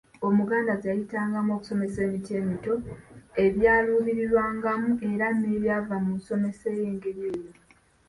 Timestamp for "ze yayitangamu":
0.77-1.51